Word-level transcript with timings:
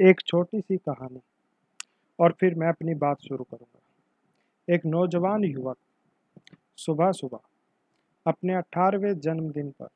एक 0.00 0.20
छोटी 0.20 0.60
सी 0.60 0.76
कहानी। 0.76 1.20
और 2.18 2.34
फिर 2.40 2.54
मैं 2.54 2.68
अपनी 2.68 2.94
बात 2.94 3.20
शुरू 3.20 3.44
करूँगा। 3.44 4.74
एक 4.74 4.86
नौजवान 4.86 5.44
युवक 5.44 5.76
सुबह 6.76 7.10
सुबह 7.12 7.38
अपने 8.26 8.54
अठारहवें 8.54 9.18
जन्मदिन 9.20 9.70
पर 9.70 9.88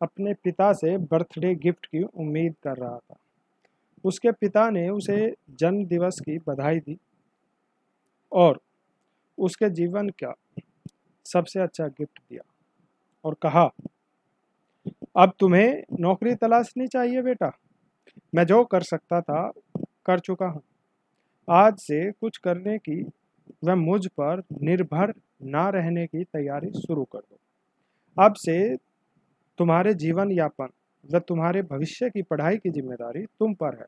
अपने 0.00 0.34
पिता 0.34 0.72
से 0.72 0.96
बर्थडे 0.98 1.54
गिफ्ट 1.54 1.86
की 1.86 2.02
उम्मीद 2.02 2.54
कर 2.62 2.76
रहा 2.76 2.98
था। 2.98 3.16
उसके 4.04 4.32
पिता 4.32 4.68
ने 4.70 4.88
उसे 4.88 5.34
जन्म 5.50 5.84
दिवस 5.84 6.20
की 6.20 6.38
बधाई 6.38 6.80
दी 6.80 6.98
और 8.32 8.60
उसके 9.38 9.70
जीवन 9.70 10.08
का 10.08 10.34
सबसे 11.26 11.60
अच्छा 11.60 11.86
गिफ्ट 11.88 12.18
दिया 12.20 12.42
और 13.24 13.34
कहा, 13.42 13.70
अब 15.16 15.32
तुम्हें 15.38 15.82
नौकरी 16.00 16.34
तलाशनी 16.34 16.86
चाहिए 16.86 17.22
बेटा। 17.22 17.52
मैं 18.34 18.44
जो 18.46 18.62
कर 18.64 18.82
सकता 18.82 19.20
था, 19.20 19.50
कर 20.06 20.18
चुका 20.18 20.46
हूँ। 20.46 20.62
आज 21.48 21.78
से 21.78 22.10
कुछ 22.12 22.36
करने 22.38 22.76
की 22.78 23.02
व 23.64 23.74
मुझ 23.76 24.06
पर 24.10 24.42
निर्भर 24.62 25.12
ना 25.44 25.68
रहने 25.70 26.06
की 26.06 26.24
तैयारी 26.24 26.70
शुरू 26.76 27.04
कर 27.04 27.18
दो। 27.20 27.38
अब 28.16 28.34
से 28.36 28.76
तुम्हारे 29.58 29.94
जीवन 29.94 30.30
यापन 30.32 30.68
व 31.08 31.18
तुम्हारे 31.18 31.62
भविष्य 31.62 32.10
की 32.10 32.22
पढ़ाई 32.22 32.56
की 32.56 32.70
ज़िम्मेदारी 32.70 33.24
तुम 33.40 33.54
पर 33.54 33.74
है। 33.74 33.86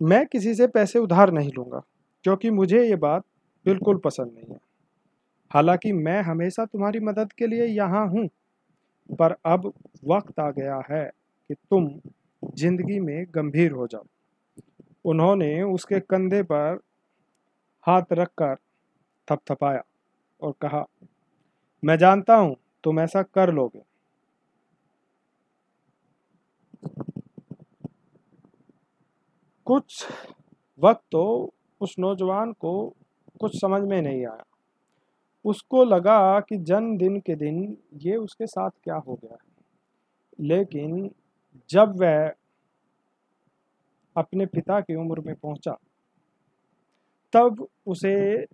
मैं 0.00 0.24
किसी 0.26 0.54
से 0.54 0.66
पैसे 0.66 0.98
उधार 0.98 1.32
नहीं 1.32 1.50
लूँगा, 1.52 1.82
क्योंकि 2.24 2.50
मुझे 2.50 2.82
ये 2.82 2.96
बात 2.96 3.24
बिल्कुल 3.66 3.98
पसंद 3.98 4.32
नहीं 4.34 4.50
है। 4.50 4.58
हालाँकि 5.50 5.92
मैं 5.92 6.20
हमेशा 6.22 6.64
तुम्हारी 6.64 7.00
मदद 7.00 7.32
के 7.32 7.46
लिए 7.46 7.66
यहाँ 7.66 8.06
हूँ, 8.08 8.26
पर 9.10 9.34
अब 9.46 9.72
वक्त 10.04 10.40
आ 10.40 10.50
गया 10.50 10.80
है 10.90 11.04
कि 11.50 11.54
तुम 11.54 11.88
ज़िंदगी 12.54 12.98
में 13.00 13.26
गंभीर 13.34 13.72
हो 13.72 13.86
जाओ 13.86 14.04
उन्होंने 15.04 15.62
उसके 15.62 16.00
कंधे 16.00 16.42
पर 16.42 16.78
हाथ 17.86 18.12
रखकर 18.12 18.54
थपथपाया 19.28 19.82
और 20.40 20.54
कहा, 20.60 20.84
मैं 21.82 21.96
जानता 21.98 22.36
हूँ 22.36 22.56
तुम 22.84 23.00
ऐसा 23.00 23.22
कर 23.22 23.52
लोगे। 23.52 23.82
कुछ 29.66 30.06
वक्त 30.80 31.02
तो 31.12 31.52
उस 31.80 31.94
नौजवान 31.98 32.52
को 32.52 32.72
कुछ 33.40 33.60
समझ 33.60 33.82
में 33.82 34.00
नहीं 34.02 34.26
आया। 34.26 34.44
उसको 35.44 35.84
लगा 35.84 36.40
कि 36.40 36.56
जन्मदिन 36.58 37.18
के 37.20 37.34
दिन 37.34 37.76
ये 38.02 38.16
उसके 38.16 38.46
साथ 38.46 38.70
क्या 38.84 38.96
हो 38.96 39.14
गया 39.14 39.36
लेकिन 40.40 41.10
जब 41.70 42.00
वह 42.00 42.32
अपने 44.16 44.46
पिता 44.46 44.80
की 44.80 44.94
उम्र 44.94 45.20
में 45.20 45.34
पहुँचा। 45.34 45.76
तब 47.32 47.66
उसे 47.86 48.46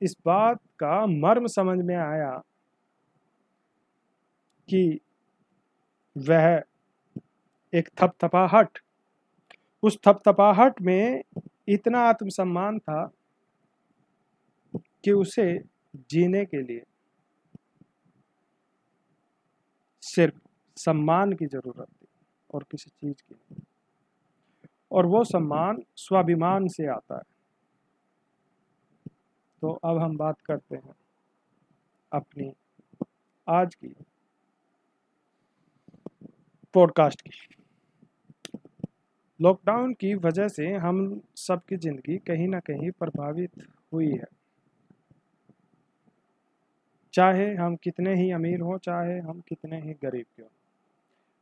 इस 0.00 0.16
बात 0.26 0.58
का 0.78 1.06
मर्म 1.06 1.46
समझ 1.46 1.78
में 1.84 1.96
आया 1.96 2.42
कि 4.68 5.00
वह 6.18 6.62
एक 7.72 7.88
थपथपाहट, 8.02 8.78
उस 9.82 9.98
थपथपाहट 10.06 10.80
में 10.80 11.22
इतना 11.68 12.00
आत्मसम्मान 12.00 12.78
था 12.78 13.12
कि 15.04 15.12
उसे 15.12 15.58
जीने 16.10 16.44
के 16.44 16.62
लिए 16.62 16.82
सिर्फ़ 20.02 20.38
सम्मान 20.76 21.32
की 21.32 21.46
ज़रूरत 21.46 21.88
थी 21.88 22.06
और 22.54 22.64
किसी 22.70 22.90
चीज़ 22.90 23.22
की 23.22 23.34
नहीं। 23.34 23.73
और 24.94 25.06
वो 25.06 25.24
सम्मान 25.24 25.82
स्वाभिमान 25.96 26.68
से 26.68 26.86
आता 26.86 27.16
है। 27.16 27.22
तो 29.62 29.70
अब 29.84 29.98
हम 29.98 30.16
बात 30.16 30.40
करते 30.40 30.76
हैं 30.76 30.94
अपनी 32.12 32.52
आज 33.48 33.74
की 33.74 33.94
पॉडकास्ट 36.74 37.20
की। 37.20 37.30
लॉकडाउन 39.40 39.94
की 39.94 40.14
वजह 40.14 40.48
से 40.48 40.72
हम 40.74 41.22
सबकी 41.36 41.76
ज़िंदगी 41.76 42.16
कहीं 42.18 42.48
ना 42.48 42.60
कहीं 42.60 42.90
प्रभावित 42.90 43.50
हुई 43.92 44.10
है। 44.10 44.26
चाहे 47.14 47.54
हम 47.54 47.76
कितने 47.76 48.14
ही 48.14 48.30
अमीर 48.30 48.60
हों, 48.60 48.78
चाहे 48.78 49.18
हम 49.18 49.40
कितने 49.40 49.80
ही 49.80 49.92
गरीब 49.92 50.26
क्यों। 50.36 50.46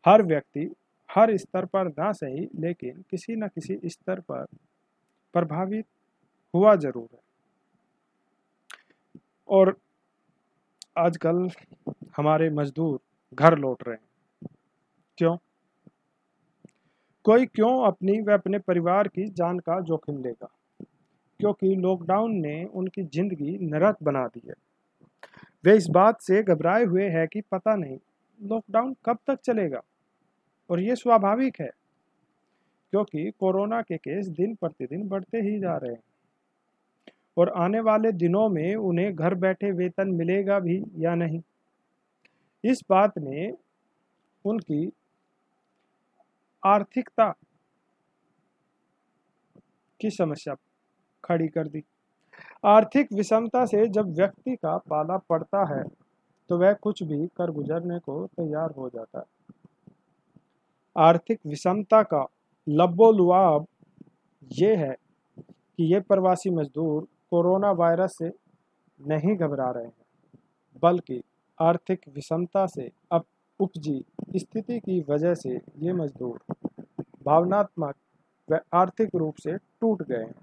हर 0.07 0.23
व्यक्ति 0.23 0.75
हर 1.17 1.37
स्तर 1.37 1.65
पर 1.65 1.89
ना 1.89 2.13
सही, 2.13 2.49
लेकिन 2.61 3.05
किसी 3.11 3.37
न 3.37 3.49
किसी 3.49 3.81
स्तर 3.85 4.21
पर 4.21 4.45
प्रभावित 5.35 5.87
हुआ 6.55 6.77
ज़रूर 6.77 7.09
है। 7.13 7.19
और 9.49 9.77
आजकल 10.99 11.51
हमारे 12.17 12.51
मजदूर 12.51 13.01
घर 13.35 13.59
लौट 13.59 13.83
रहे 13.89 13.97
हैं। 13.97 14.49
क्यों? 15.19 15.37
कोई 17.25 17.47
क्यों 17.47 17.87
अपनी 17.87 18.21
व 18.21 18.33
अपने 18.33 18.59
परिवार 18.59 19.09
की 19.09 19.29
जान 19.31 19.59
का 19.59 19.81
जोखिम 19.81 20.23
लेगा? 20.23 20.49
क्योंकि 21.41 21.77
लॉकडाउन 21.77 22.33
ने 22.33 22.65
उनकी 22.65 23.03
ज़िंदगी 23.03 23.59
नरक 23.67 23.97
बना 24.03 24.27
दी 24.27 24.43
है। 24.49 24.55
वे 25.65 25.77
इस 25.77 25.87
बात 25.87 26.21
से 26.21 26.43
घबराए 26.43 26.85
हुए 26.85 27.09
हैं 27.09 27.29
कि 27.29 27.41
पता 27.41 27.75
नहीं 27.77 27.99
लॉकडाउन 28.41 28.97
कब 29.05 29.19
तक 29.27 29.39
चलेगा? 29.45 29.83
और 30.71 30.81
ये 30.81 30.97
स्वाभाविक 30.97 31.61
है, 31.61 31.71
क्योंकि 32.93 33.31
कोरोना 33.41 33.81
के 33.83 33.97
केस 33.97 34.29
दिन 34.29 34.55
प्रतिदिन 34.55 35.09
बढ़ते 35.09 35.39
ही 35.39 35.59
जा 35.61 35.77
रहे 35.77 35.93
हैं। 35.93 36.03
और 37.37 37.49
आने 37.57 37.81
वाले 37.81 38.13
दिनों 38.13 38.49
में 38.49 38.75
उन्हें 38.77 39.15
घर 39.15 39.35
बैठे 39.35 39.71
वेतन 39.73 40.09
मिलेगा 40.09 40.59
भी 40.61 40.83
या 40.99 41.15
नहीं? 41.15 41.41
इस 42.65 42.83
बात 42.91 43.19
ने 43.19 43.51
उनकी 44.45 44.93
आर्थिकता 46.63 47.33
की 50.01 50.11
समस्या 50.11 50.55
खड़ी 51.25 51.49
कर 51.49 51.69
दी। 51.69 51.83
आर्थिक 52.65 53.13
विषमता 53.13 53.65
से 53.67 53.87
जब 53.89 54.15
व्यक्ति 54.15 54.57
का 54.57 54.77
पाला 54.91 55.17
पड़ता 55.31 55.65
है 55.75 55.83
तो 56.51 56.59
वह 56.59 56.73
कुछ 56.73 57.03
भी 57.03 57.27
कर 57.37 57.51
गुजरने 57.51 57.99
को 57.99 58.27
तैयार 58.29 58.71
हो 58.71 58.89
जाता 58.91 59.19
है। 59.19 59.25
आर्थिक 60.97 61.39
विषमता 61.47 62.03
का 62.03 62.27
लब्बोलुआब 62.67 63.67
ये 64.53 64.75
है 64.77 64.95
कि 65.49 65.93
ये 65.95 66.01
प्रवासी 66.01 66.51
मजदूर 66.51 67.03
कोरोना 67.31 67.71
वायरस 67.73 68.17
से 68.19 68.29
नहीं 69.01 69.37
घबरा 69.37 69.71
रहे 69.71 69.85
हैं, 69.85 69.93
बल्कि 70.83 71.23
आर्थिक 71.59 72.01
विषमता 72.09 72.67
से 72.67 72.91
अब 73.13 73.25
उपजी 73.61 74.05
स्थिति 74.37 74.79
की 74.81 75.01
वजह 75.09 75.35
से 75.35 75.55
ये 75.79 75.93
मजदूर 75.93 76.55
भावनात्मक 77.27 77.95
व 78.49 78.59
आर्थिक 78.75 79.15
रूप 79.15 79.37
से 79.37 79.57
टूट 79.57 80.03
गए 80.03 80.23
हैं। 80.25 80.35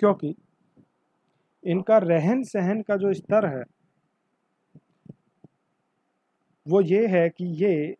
क्योंकि 0.00 0.34
इनका 1.64 1.98
रहन 1.98 2.42
सहन 2.44 2.82
का 2.82 2.96
जो 2.96 3.12
स्तर 3.14 3.46
है, 3.46 3.62
वो 6.66 6.80
ये 6.80 7.06
है 7.06 7.28
कि 7.28 7.44
ये 7.64 7.96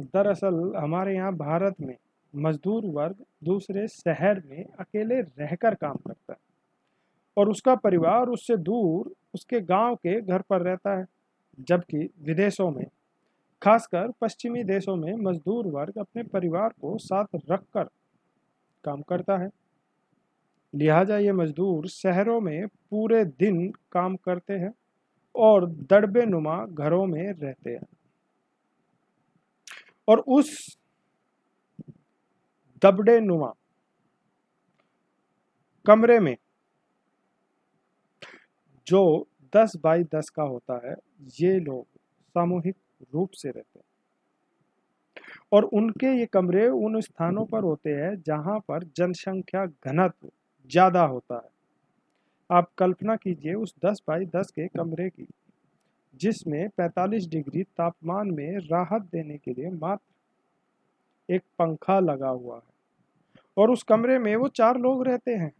दरअसल, 0.00 0.72
हमारे 0.76 1.14
यहाँ 1.14 1.32
भारत 1.36 1.74
में 1.80 1.96
मजदूर 2.36 2.82
वर्ग 2.86 3.16
दूसरे 3.44 3.88
शहर 3.88 4.42
में 4.46 4.64
अकेले 4.80 5.20
रहकर 5.20 5.74
काम 5.74 5.94
करता 5.94 6.32
है 6.32 6.38
और 7.36 7.48
उसका 7.48 7.74
परिवार 7.74 8.26
उससे 8.26 8.56
दूर 8.56 9.12
उसके 9.34 9.60
गाँव 9.60 9.94
के 9.94 10.20
घर 10.20 10.42
पर 10.42 10.60
रहता 10.62 10.98
है, 10.98 11.06
जबकि 11.60 12.10
विदेशों 12.22 12.70
में, 12.70 12.86
खासकर 13.62 14.12
पश्चिमी 14.20 14.64
देशों 14.64 14.96
में 14.96 15.14
मजदूर 15.14 15.66
वर्ग 15.66 15.98
अपने 15.98 16.22
परिवार 16.22 16.68
को 16.68 16.98
साथ 16.98 17.24
रखकर 17.50 17.84
काम 18.84 19.02
करता 19.02 19.38
है। 19.38 19.48
लिहाजा 20.74 21.18
ये 21.18 21.32
मजदूर 21.32 21.88
शहरों 21.88 22.40
में 22.40 22.66
पूरे 22.66 23.24
दिन 23.24 23.68
काम 23.92 24.16
करते 24.16 24.54
हैं 24.54 24.72
और 25.34 25.66
दड़बे 25.66 26.26
नुमा 26.26 26.66
घरों 26.66 27.06
में 27.06 27.32
रहते 27.32 27.70
हैं। 27.70 27.86
और 30.12 30.18
उस 30.18 30.76
दबड़े 32.82 33.20
नुमा 33.20 33.52
कमरे 35.86 36.18
में 36.20 36.36
जो 38.86 39.26
10 39.52 39.76
बाई 39.76 40.04
10 40.04 40.28
का 40.30 40.42
होता 40.42 40.80
है, 40.88 40.94
ये 41.40 41.58
लोग 41.60 41.84
सामूहिक 42.34 42.76
रूप 43.14 43.30
से 43.30 43.48
रहते 43.48 43.78
हैं। 43.78 43.84
और 45.52 45.64
उनके 45.64 46.06
ये 46.18 46.26
कमरे 46.26 46.68
उन 46.68 47.00
स्थानों 47.00 47.44
पर 47.46 47.62
होते 47.62 47.90
हैं 47.90 48.14
जहाँ 48.22 48.58
पर 48.60 48.84
जनसंख्या 48.96 49.66
घनत्व 49.66 50.30
ज़्यादा 50.70 51.02
होता 51.04 51.34
है। 51.34 51.50
आप 52.50 52.70
कल्पना 52.78 53.16
कीजिए 53.16 53.54
उस 53.54 53.74
10 53.84 54.02
बाई 54.08 54.26
10 54.26 54.50
के 54.50 54.66
कमरे 54.68 55.08
की। 55.10 55.26
जिसमें 56.20 56.68
45 56.68 57.28
डिग्री 57.28 57.62
तापमान 57.62 58.30
में 58.30 58.58
राहत 58.58 59.02
देने 59.02 59.38
के 59.38 59.50
लिए 59.50 59.70
मात्र 59.70 61.34
एक 61.34 61.42
पंखा 61.58 62.00
लगा 62.00 62.28
हुआ 62.28 62.56
है। 62.56 62.72
और 63.56 63.70
उस 63.70 63.82
कमरे 63.82 64.18
में 64.18 64.36
वो 64.36 64.48
चार 64.48 64.78
लोग 64.78 65.06
रहते 65.06 65.30
हैं। 65.30 65.52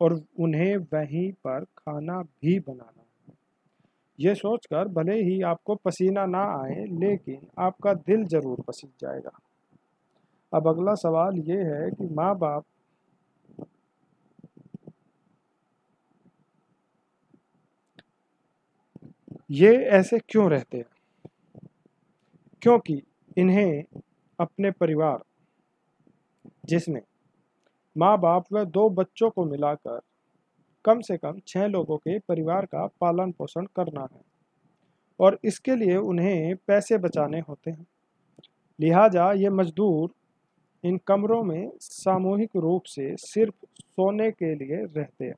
और 0.00 0.22
उन्हें 0.40 0.76
वहीं 0.76 1.32
पर 1.32 1.64
खाना 1.64 2.22
भी 2.22 2.58
बनाना 2.58 3.04
है। 3.28 3.34
ये 4.20 4.34
सोचकर 4.34 4.88
भले 4.88 5.22
ही 5.22 5.42
आपको 5.42 5.74
पसीना 5.74 6.26
ना 6.26 6.44
आए, 6.62 6.84
लेकिन 6.84 7.46
आपका 7.58 7.94
दिल 7.94 8.24
ज़रूर 8.24 8.60
पसीज 8.60 8.90
जाएगा। 9.00 9.38
अब 10.52 10.68
अगला 10.68 10.94
सवाल 10.94 11.38
ये 11.38 11.56
है 11.56 11.90
कि 11.90 12.14
माँ 12.14 12.38
बाप 12.38 12.64
ये 19.50 19.76
ऐसे 19.76 20.18
क्यों 20.18 20.50
रहते 20.50 20.78
हैं? 20.78 20.84
क्योंकि 22.62 23.02
इन्हें 23.38 23.84
अपने 24.40 24.70
परिवार 24.70 25.18
जिसमें 26.66 27.00
माँ 27.96 28.18
बाप 28.20 28.44
व 28.52 28.64
दो 28.64 28.90
बच्चों 28.90 29.30
को 29.30 29.44
मिलाकर 29.44 30.00
कम 30.84 31.00
से 31.00 31.16
कम 31.16 31.40
छः 31.46 31.66
लोगों 31.66 31.96
के 31.96 32.18
परिवार 32.18 32.66
का 32.66 32.86
पालन 33.00 33.32
पोषण 33.32 33.66
करना 33.76 34.08
है 34.14 34.20
और 35.20 35.38
इसके 35.44 35.76
लिए 35.76 35.96
उन्हें 35.96 36.56
पैसे 36.56 36.98
बचाने 36.98 37.40
होते 37.40 37.70
हैं। 37.70 37.86
लिहाजा 38.80 39.32
ये 39.32 39.50
मजदूर 39.50 40.10
इन 40.84 41.00
कमरों 41.06 41.42
में 41.42 41.70
सामूहिक 41.80 42.50
रूप 42.56 42.82
से 42.84 43.16
सिर्फ़ 43.16 43.66
सोने 43.82 44.30
के 44.30 44.54
लिए 44.54 44.84
रहते 44.96 45.24
हैं। 45.24 45.34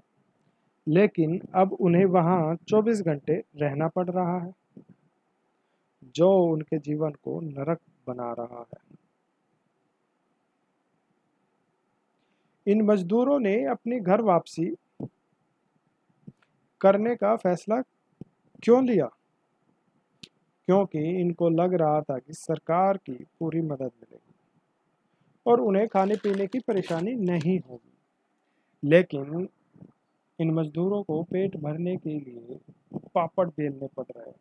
लेकिन 0.88 1.40
अब 1.54 1.72
उन्हें 1.72 2.04
वहाँ 2.04 2.56
24 2.68 3.02
घंटे 3.02 3.42
रहना 3.56 3.88
पड़ 3.88 4.10
रहा 4.10 4.38
है, 4.40 4.52
जो 6.16 6.44
उनके 6.44 6.78
जीवन 6.78 7.10
को 7.10 7.40
नरक 7.40 7.78
बना 8.06 8.32
रहा 8.32 8.60
है। 8.60 8.96
इन 12.66 12.82
मजदूरों 12.82 13.40
ने 13.40 13.64
अपनी 13.64 14.00
घर 14.00 14.20
वापसी 14.20 14.76
करने 16.80 17.16
का 17.16 17.36
फैसला 17.36 17.80
क्यों 18.62 18.84
लिया? 18.84 19.06
क्योंकि 20.66 21.20
इनको 21.20 21.48
लग 21.48 21.74
रहा 21.74 22.00
था 22.00 22.18
कि 22.18 22.32
सरकार 22.32 22.96
की 22.96 23.12
पूरी 23.12 23.60
मदद 23.60 23.82
मिलेगी 23.82 24.34
और 25.46 25.60
उन्हें 25.60 25.88
खाने 25.88 26.16
पीने 26.16 26.46
की 26.46 26.58
परेशानी 26.58 27.14
नहीं 27.14 27.60
होगी। 27.60 27.92
लेकिन 28.88 29.48
इन 30.40 30.50
मजदूरों 30.50 31.02
को 31.02 31.22
पेट 31.22 31.56
भरने 31.56 31.96
के 31.96 32.19
लिए 32.20 32.58
पापड़ 33.14 33.48
बेलने 33.48 33.87
पड़ 33.96 34.04
रहे 34.16 34.32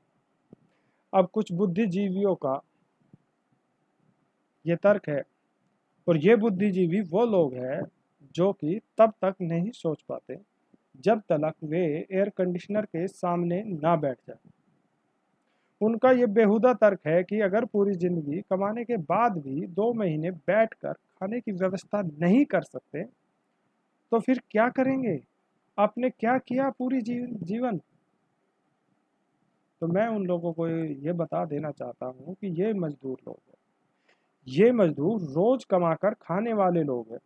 अब 1.14 1.30
कुछ 1.34 1.52
बुद्धिजीवियों 1.52 2.36
का 2.36 2.60
ये 4.66 4.76
तर्क 4.76 5.10
है 5.10 5.22
और 6.08 6.18
ये 6.18 6.36
बुद्धिजीवी 6.36 7.02
वो 7.02 7.26
लोग 7.26 7.54
हैं 7.54 7.82
जो 8.36 8.52
कि 8.54 8.80
तब 8.98 9.14
तक 9.24 9.36
नहीं 9.42 9.72
सोच 9.72 10.02
पाते 10.10 10.38
जब 11.04 11.22
तक 11.32 11.54
वे 11.64 11.82
एयर 11.82 12.30
कंडीशनर 12.30 12.86
के 12.86 13.08
सामने 13.08 13.62
ना 13.64 13.96
बैठ 13.96 14.18
जाए। 14.28 14.38
उनका 15.82 16.12
ये 16.12 16.26
बेहुदा 16.28 16.74
तर्क 16.74 17.00
है 17.08 17.24
कि 17.24 17.40
अगर 17.42 17.66
पूरी 17.66 17.94
ज़िंदगी 17.96 18.42
कमाने 18.42 18.84
के 18.86 18.98
बाद 18.98 19.38
भी 19.38 19.66
दो 19.68 19.94
महीने 19.94 20.32
बैठकर 20.32 20.94
खाने 20.94 21.40
की 21.42 21.52
व्यवस्था 21.52 22.02
नहीं 22.02 22.44
कर 22.46 22.62
सकते 22.62 23.04
तो 23.04 24.20
फिर 24.20 24.42
क्या 24.52 24.68
करेंगे? 24.70 25.16
आपने 25.80 26.10
क्या 26.10 26.38
किया 26.38 26.70
पूरी 26.70 27.02
जीवन? 27.02 27.78
तो 29.82 29.88
मैं 29.88 30.08
उन 30.08 30.26
लोगों 30.28 30.52
को 30.54 30.68
ये 30.68 31.14
बता 31.14 31.44
देना 31.46 31.72
चाहता 31.72 32.06
हूँ 32.06 32.36
कि 32.36 32.48
ये 32.62 32.74
मजदूर 32.76 33.18
लोग 33.28 33.38
हैं। 33.38 33.58
ये 34.48 34.72
मजदूर 34.72 35.22
रोज 35.34 35.64
कमाकर 35.64 36.14
खाने 36.14 36.54
वाले 36.54 36.84
लोग 36.84 37.12
हैं 37.12 37.20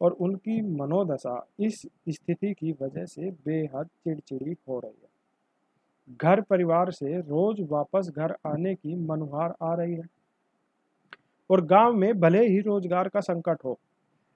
और 0.00 0.12
उनकी 0.20 0.60
मनोदशा 0.76 1.34
इस 1.60 1.80
स्थिति 2.08 2.52
की 2.54 2.72
वजह 2.72 3.04
से 3.06 3.30
बेहद 3.46 3.86
चिड़चिड़ी 3.86 4.56
हो 4.68 4.78
रही 4.78 4.92
है। 4.92 5.10
घर 6.20 6.40
परिवार 6.40 6.90
से 6.90 7.18
रोज 7.20 7.60
वापस 7.70 8.10
घर 8.16 8.34
आने 8.46 8.74
की 8.74 8.94
मनुहार 9.06 9.54
आ 9.62 9.74
रही 9.74 9.94
है 9.94 10.08
और 11.50 11.64
गाँव 11.66 11.92
में 11.94 12.20
भले 12.20 12.46
ही 12.46 12.60
रोज़गार 12.60 13.08
का 13.08 13.20
संकट 13.20 13.64
हो, 13.64 13.78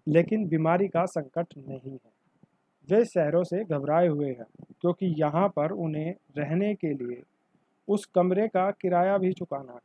लेकिन 0.06 0.46
बीमारी 0.48 0.88
का 0.88 1.04
संकट 1.06 1.56
नहीं 1.58 1.92
है। 1.92 2.14
वे 2.88 3.04
शहरों 3.04 3.42
से 3.44 3.62
घबराए 3.64 4.06
हुए 4.08 4.28
हैं, 4.28 4.46
क्योंकि 4.80 5.06
यहाँ 5.18 5.48
पर 5.48 5.72
उन्हें 5.74 6.14
रहने 6.38 6.74
के 6.74 6.92
लिए 6.94 7.22
उस 7.88 8.04
कमरे 8.14 8.46
का 8.48 8.70
किराया 8.72 9.16
भी 9.18 9.32
चुकाना 9.32 9.72
है। 9.72 9.78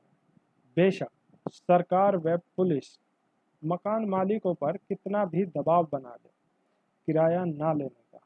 बेशक, 0.78 1.10
सरकार 1.46 2.18
व 2.18 2.38
पुलिस 2.58 2.98
मकान 3.64 4.06
मालिकों 4.10 4.54
पर 4.54 4.78
कितना 4.80 5.24
भी 5.26 5.46
दबाव 5.48 5.88
बना 5.92 6.10
दे 6.12 6.30
किराया 7.08 7.44
ना 7.46 7.74
लेने 7.74 7.90
का। 7.90 8.20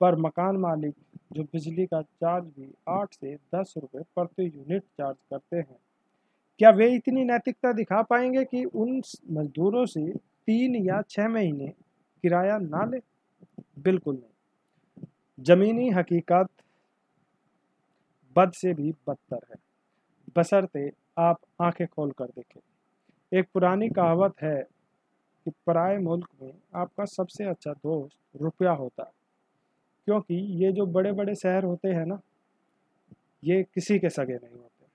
पर 0.00 0.16
मकान 0.18 0.56
मालिक 0.56 0.94
जो 1.32 1.42
बिजली 1.44 1.86
का 1.86 2.00
चार्ज 2.02 2.44
भी 2.58 2.72
आठ 2.88 3.14
से 3.14 3.34
दस 3.54 3.74
रुपए 3.76 4.02
प्रति 4.14 4.44
यूनिट 4.46 4.82
चार्ज 4.82 5.16
करते 5.30 5.56
हैं, 5.56 5.76
क्या 6.60 6.70
वे 6.70 6.88
इतनी 6.94 7.24
नैतिकता 7.24 7.72
दिखा 7.72 8.00
पाएँगे 8.02 8.44
कि 8.44 8.64
उन 8.64 9.00
मजदूरों 9.30 9.84
से 9.86 10.08
तीन 10.10 10.74
या 10.86 11.00
छः 11.10 11.28
महीने 11.28 11.68
किराया 12.24 12.58
ना 12.58 12.84
ले? 12.84 12.98
बिल्कुल 13.80 14.14
नहीं। 14.14 14.50
ज़मीनी 15.44 15.90
हकीकत 15.90 16.48
बद 18.36 18.52
से 18.52 18.74
भी 18.74 18.92
बदतर 19.08 19.40
है। 19.50 19.56
बसरते 20.36 20.90
आप 21.18 21.38
आँखें 21.62 21.86
खोल 21.86 22.10
कर 22.10 22.24
देखें। 22.24 22.60
एक 23.38 23.46
पुरानी 23.54 23.88
कहावत 23.88 24.34
है 24.42 24.62
कि 25.46 25.52
पराए 25.66 25.98
मुल्क 25.98 26.28
में 26.42 26.52
आपका 26.74 27.04
सबसे 27.04 27.44
अच्छा 27.44 27.72
दोस्त 27.72 28.42
रुपया 28.42 28.72
होता 28.72 29.02
है। 29.02 29.12
क्योंकि 30.06 30.34
ये 30.64 30.72
जो 30.72 30.86
बड़े 30.86 31.12
बड़े 31.12 31.34
शहर 31.34 31.64
होते 31.64 31.88
हैं 31.88 32.06
ना, 32.06 32.20
ये 33.44 33.62
किसी 33.62 33.98
के 33.98 34.10
सगे 34.10 34.34
नहीं 34.34 34.58
होते। 34.58 34.86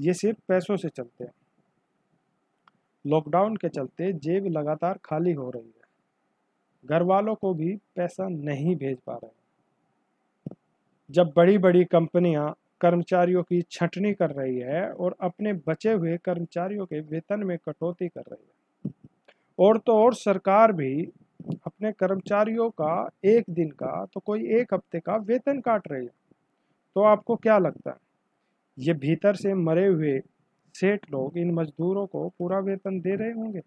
ये 0.00 0.14
सिर्फ़ 0.14 0.38
पैसों 0.48 0.76
से 0.76 0.88
चलते 0.88 1.24
हैं। 1.24 1.32
लॉकडाउन 3.04 3.56
के 3.56 3.68
चलते 3.68 4.12
जेब 4.12 4.46
लगातार 4.46 4.98
खाली 5.04 5.32
हो 5.32 5.50
रही 5.50 5.66
है। 5.66 5.83
घर 6.84 7.02
वालों 7.04 7.34
को 7.34 7.52
भी 7.54 7.74
पैसा 7.96 8.28
नहीं 8.28 8.76
भेज 8.76 8.96
पा 9.06 9.14
रहे। 9.14 9.30
जब 11.10 11.32
बड़ी 11.36 11.58
बड़ी 11.58 11.84
कंपनियाँ 11.86 12.54
कर्मचारियों 12.80 13.42
की 13.42 13.60
छटनी 13.70 14.12
कर 14.14 14.30
रही 14.32 14.58
है 14.58 14.82
और 14.90 15.16
अपने 15.22 15.52
बचे 15.68 15.92
हुए 15.92 16.16
कर्मचारियों 16.24 16.86
के 16.86 17.00
वेतन 17.02 17.44
में 17.44 17.56
कटौती 17.60 18.08
कर 18.08 18.22
रही 18.22 18.42
है, 18.42 18.92
और 19.58 19.78
तो 19.78 19.96
और 19.96 20.14
सरकार 20.14 20.72
भी 20.72 20.94
अपने 21.66 21.92
कर्मचारियों 21.92 22.68
का 22.72 23.08
एक 23.26 23.44
दिन 23.50 23.70
का 23.72 24.04
तो 24.14 24.20
कोई 24.20 24.46
एक 24.58 24.74
हफ़्ते 24.74 25.00
का 25.00 25.16
वेतन 25.24 25.60
काट 25.60 25.88
रही 25.88 26.04
है 26.04 26.12
तो 26.96 27.02
आपको 27.04 27.36
क्या 27.38 27.58
लगता 27.58 27.90
है? 27.90 27.96
ये 28.78 28.94
भीतर 28.94 29.36
से 29.36 29.54
मरे 29.56 29.86
हुए 29.86 30.18
सेठ 30.74 31.10
लोग 31.12 31.38
इन 31.38 31.52
मजदूरों 31.54 32.06
को 32.06 32.28
पूरा 32.38 32.58
वेतन 32.60 33.00
दे 33.00 33.16
रहे 33.16 33.32
होंगे? 33.32 33.60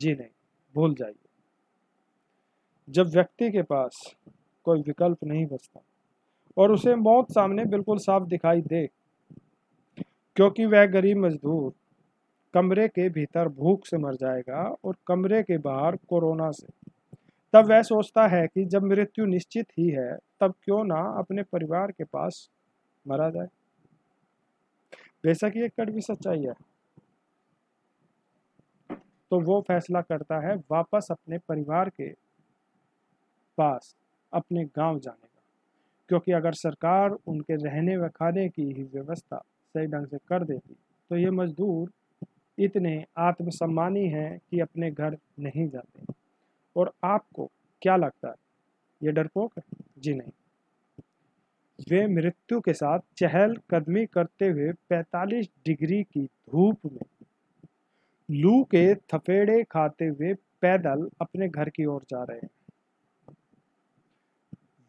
जी 0.00 0.14
नहीं, 0.14 0.28
भूल 0.74 0.94
जाइए। 0.94 1.27
जब 2.88 3.06
व्यक्ति 3.06 3.50
के 3.50 3.62
पास 3.62 4.00
कोई 4.66 4.80
विकल्प 4.80 5.24
नहीं 5.24 5.46
बचता 5.46 5.80
और 6.56 6.72
उसे 6.72 6.94
मौत 6.96 7.32
सामने 7.32 7.64
बिल्कुल 7.64 7.98
साफ़ 7.98 8.24
दिखाई 8.24 8.60
दे, 8.60 8.86
क्योंकि 10.36 10.66
वह 10.66 10.86
गरीब 10.86 11.18
मजदूर 11.18 11.72
कमरे 12.54 12.86
के 12.88 13.08
भीतर 13.08 13.48
भूख 13.48 13.86
से 13.86 13.98
मर 13.98 14.14
जाएगा 14.14 14.62
और 14.84 14.96
कमरे 15.06 15.42
के 15.42 15.58
बाहर 15.58 15.96
कोरोना 16.08 16.50
से। 16.50 16.66
तब 17.54 17.70
वह 17.70 17.82
सोचता 17.82 18.26
है 18.26 18.46
कि 18.46 18.64
जब 18.64 18.82
मृत्यु 18.82 19.24
निश्चित 19.26 19.66
ही 19.78 19.88
है, 19.90 20.16
तब 20.40 20.54
क्यों 20.64 20.82
ना 20.84 21.00
अपने 21.18 21.42
परिवार 21.42 21.90
के 21.90 22.04
पास 22.04 22.48
मरा 23.06 23.28
जाए। 23.30 23.48
बेशक 25.24 25.52
ये 25.56 25.68
कड़वी 25.68 26.00
सच्चाई 26.00 26.42
है। 26.42 26.54
तो 29.30 29.40
वो 29.40 29.60
फैसला 29.60 30.00
करता 30.00 30.38
है 30.48 30.54
वापस 30.70 31.08
अपने 31.10 31.38
परिवार 31.38 31.88
के 31.90 32.08
पास 33.58 33.94
अपने 34.32 34.64
गाँव 34.76 34.98
जाने 34.98 35.26
का। 35.26 35.42
क्योंकि 36.08 36.32
अगर 36.32 36.52
सरकार 36.52 37.16
उनके 37.26 37.54
रहने 37.54 37.96
व 37.96 38.08
खाने 38.08 38.48
की 38.48 38.62
ही 38.72 38.82
व्यवस्था 38.84 39.38
सही 39.74 39.86
ढंग 39.86 40.06
से 40.06 40.18
कर 40.28 40.44
देती 40.44 40.74
तो 41.10 41.16
ये 41.16 41.30
मजदूर 41.30 41.90
इतने 42.58 43.04
आत्मसम्मानी 43.18 44.06
हैं 44.08 44.38
कि 44.50 44.60
अपने 44.60 44.90
घर 44.90 45.16
नहीं 45.40 45.68
जाते। 45.68 46.12
और 46.76 46.92
आपको 47.04 47.50
क्या 47.82 47.96
लगता 47.96 48.28
है? 48.28 48.34
ये 49.02 49.12
डरपोक 49.12 49.52
है? 49.58 49.62
जी 49.98 50.14
नहीं। 50.14 50.32
वे 51.90 52.06
मृत्यु 52.06 52.60
के 52.60 52.72
साथ 52.72 53.00
चहल 53.16 53.56
कदमी 53.70 54.04
करते 54.06 54.48
हुए 54.48 54.72
45 54.92 55.48
डिग्री 55.66 56.02
की 56.02 56.24
धूप 56.24 56.86
में 56.92 57.06
लू 58.28 58.62
के 58.64 58.94
थपेड़े 58.94 59.62
खाते 59.64 60.06
हुए 60.06 60.32
पैदल 60.34 61.08
अपने 61.20 61.48
घर 61.48 61.68
की 61.68 61.84
ओर 61.84 62.02
जा 62.10 62.22
रहे 62.22 62.38
हैं। 62.38 62.50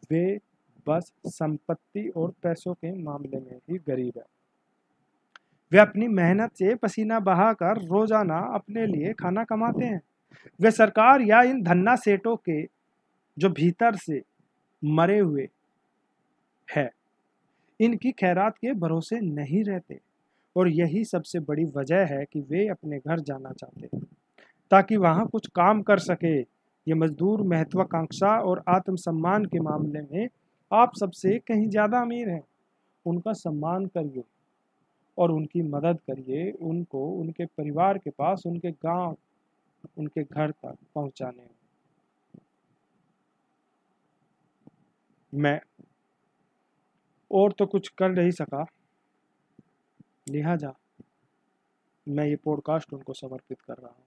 वे 0.10 0.40
बस 0.88 1.12
संपत्ति 1.28 2.08
और 2.08 2.34
पैसों 2.44 2.74
के 2.74 2.92
मामले 3.04 3.40
में 3.40 3.58
ही 3.70 3.78
गरीब 3.88 4.14
है। 4.18 4.24
वे 5.72 5.80
अपनी 5.80 6.08
मेहनत 6.08 6.52
से 6.54 6.76
पसीना 6.76 7.20
बहाकर 7.20 7.82
रोज़ाना 7.84 8.40
अपने 8.56 8.86
लिए 8.86 9.14
खाना 9.14 9.44
कमाते 9.44 9.86
हैं। 9.86 10.02
वे 10.60 10.72
सरकार 10.72 11.22
या 11.22 11.42
इन 11.42 11.62
धन्ना 11.64 11.96
सेठों 11.96 12.36
के, 12.36 12.62
जो 13.38 13.50
भीतर 13.50 13.96
से 13.96 14.22
मरे 14.84 15.20
हुए 15.20 15.48
है, 16.68 16.90
इनकी 17.80 18.12
खैरात 18.12 18.58
के 18.58 18.74
भरोसे 18.74 19.20
नहीं 19.20 19.64
रहते। 19.64 20.00
और 20.56 20.68
यही 20.70 21.04
सबसे 21.06 21.40
बड़ी 21.40 21.64
वजह 21.76 22.06
है 22.06 22.24
कि 22.26 22.40
वे 22.42 22.68
अपने 22.68 22.98
घर 22.98 23.20
जाना 23.20 23.52
चाहते 23.52 23.90
हैं, 23.94 24.04
ताकि 24.72 24.98
वहाँ 24.98 25.26
कुछ 25.28 25.48
काम 25.48 25.82
कर 25.82 26.00
सके। 26.00 26.42
ये 26.88 26.96
मजदूर 26.96 27.42
महत्वाकांक्षा 27.44 28.30
और 28.42 28.64
आत्मसम्मान 28.70 29.46
के 29.46 29.60
मामले 29.60 30.02
में 30.02 30.28
आप 30.72 30.96
सबसे 30.96 31.38
कहीं 31.40 31.68
ज़्यादा 31.70 32.02
अमीर 32.02 32.30
हैं। 32.30 32.44
उनका 33.06 33.34
सम्मान 33.34 33.86
करिए 33.88 34.24
और 35.18 35.32
उनकी 35.32 35.62
मदद 35.62 36.00
करिए 36.08 36.52
उनको 36.52 37.06
उनके 37.12 37.46
परिवार 37.46 37.98
के 37.98 38.10
पास, 38.10 38.44
उनके 38.46 38.72
गाँव, 38.72 39.16
उनके 39.98 40.24
घर 40.24 40.52
तक 40.52 40.76
पहुँचाने 40.96 41.42
में। 41.42 41.58
मैं 45.34 45.60
और 47.32 47.52
तो 47.52 47.66
कुछ 47.66 47.88
कर 47.98 48.10
नहीं 48.12 48.32
सका। 48.32 48.66
लिहाजा 50.30 50.74
मैं 52.08 52.26
ये 52.26 52.36
पॉडकास्ट 52.36 52.94
उनको 52.94 53.14
समर्पित 53.14 53.62
कर 53.62 53.74
रहा 53.74 53.90
हूँ। 53.90 54.06